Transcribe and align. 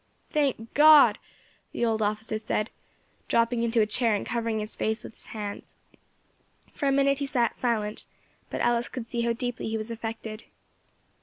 "Thank 0.31 0.73
God!" 0.73 1.19
the 1.73 1.85
old 1.85 2.01
officer 2.01 2.39
said, 2.39 2.71
dropping 3.27 3.61
into 3.61 3.81
a 3.81 3.85
chair 3.85 4.15
and 4.15 4.25
covering 4.25 4.57
his 4.57 4.75
face 4.75 5.03
with 5.03 5.13
his 5.13 5.27
hands. 5.27 5.75
For 6.73 6.87
a 6.87 6.91
minute 6.91 7.19
he 7.19 7.27
sat 7.27 7.55
silent, 7.55 8.05
but 8.49 8.61
Alice 8.61 8.89
could 8.89 9.05
see 9.05 9.21
how 9.21 9.33
deeply 9.33 9.69
he 9.69 9.77
was 9.77 9.91
affected. 9.91 10.45